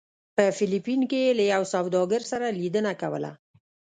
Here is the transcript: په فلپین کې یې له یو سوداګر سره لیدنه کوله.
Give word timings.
په 0.35 0.43
فلپین 0.57 1.01
کې 1.09 1.19
یې 1.25 1.31
له 1.39 1.43
یو 1.53 1.63
سوداګر 1.73 2.21
سره 2.31 2.47
لیدنه 2.59 2.91
کوله. 3.01 3.31